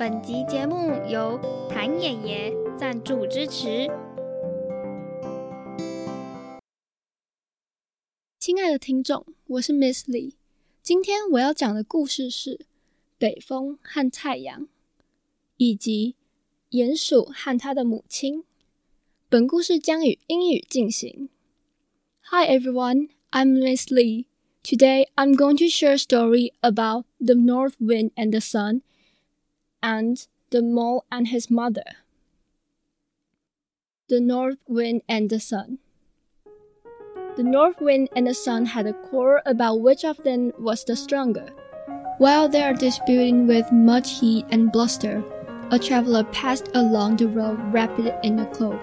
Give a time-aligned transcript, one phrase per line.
[0.00, 1.38] 本集节目由
[1.68, 3.86] 谭爷爷赞助支持。
[8.38, 10.32] 亲爱的听众，我是 Miss Lee。
[10.82, 12.56] 今天我要讲的故事是
[13.18, 14.62] 《北风和太阳》，
[15.58, 16.14] 以及
[16.70, 18.44] 鼹鼠和他的母亲。
[19.28, 21.28] 本故事将以英语进行。
[22.22, 24.24] Hi everyone, I'm Miss Lee.
[24.62, 28.80] Today I'm going to share a story about the north wind and the sun
[29.82, 31.84] and the mole and his mother.
[34.08, 35.78] The North Wind and the Sun.
[37.36, 40.96] The North Wind and the Sun had a quarrel about which of them was the
[40.96, 41.48] stronger.
[42.18, 45.24] While they are disputing with much heat and bluster,
[45.70, 48.82] a traveler passed along the road wrapped in a cloak.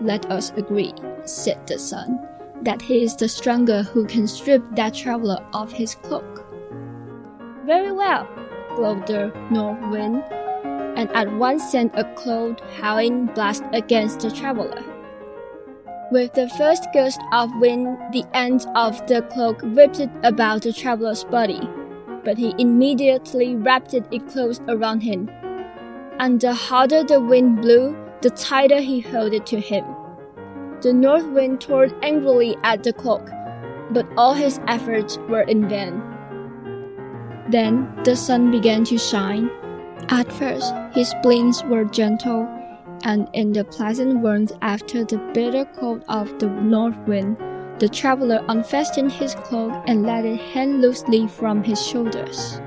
[0.00, 0.92] Let us agree,
[1.24, 2.20] said the Sun,
[2.62, 6.46] that he is the stronger who can strip that traveler of his cloak.
[7.64, 8.28] Very well,
[8.76, 10.22] blowed the north wind,
[10.96, 14.82] and at once sent a cold, howling blast against the traveler.
[16.10, 21.24] With the first gust of wind, the end of the cloak whipped about the traveler's
[21.24, 21.66] body,
[22.22, 25.30] but he immediately wrapped it close around him.
[26.18, 29.84] And the harder the wind blew, the tighter he held it to him.
[30.82, 33.30] The north wind tore angrily at the cloak,
[33.90, 36.11] but all his efforts were in vain.
[37.52, 39.50] Then the sun began to shine.
[40.08, 42.48] At first, his blinks were gentle,
[43.04, 47.36] and in the pleasant warmth after the bitter cold of the north wind,
[47.78, 52.58] the traveler unfastened his cloak and let it hang loosely from his shoulders.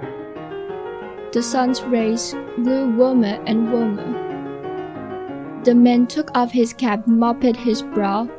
[1.31, 5.61] The sun's rays grew warmer and warmer.
[5.63, 8.29] The man took off his cap, mopped his brow.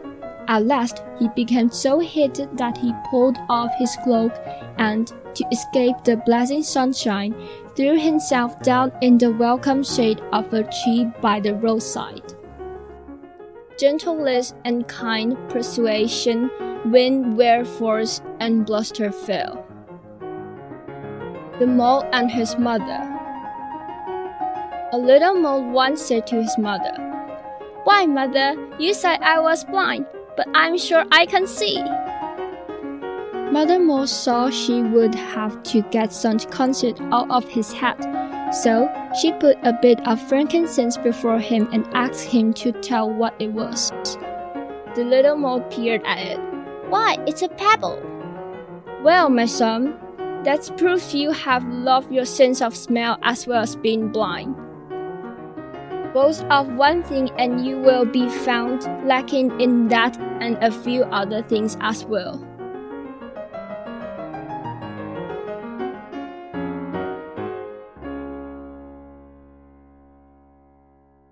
[0.47, 4.33] At last, he became so heated that he pulled off his cloak
[4.79, 7.35] and, to escape the blazing sunshine,
[7.77, 12.35] threw himself down in the welcome shade of a tree by the roadside.
[13.79, 16.51] Gentleness and kind persuasion
[16.87, 19.63] win where force and bluster fail.
[21.59, 23.13] The mole and his mother.
[24.93, 26.95] A little mole once said to his mother,
[27.85, 31.83] Why, mother, you said I was blind, but I'm sure I can see.
[33.53, 37.97] Mother Mole saw she would have to get some conceit out of his head,
[38.53, 38.91] so
[39.21, 43.53] she put a bit of frankincense before him and asked him to tell what it
[43.53, 43.93] was.
[44.97, 46.41] The little mole peered at it.
[46.89, 48.03] Why, it's a pebble.
[49.03, 49.97] Well, my son,
[50.43, 54.57] that's proof you have lost your sense of smell as well as being blind.
[56.13, 61.05] Both of one thing, and you will be found lacking in that and a few
[61.05, 62.43] other things as well.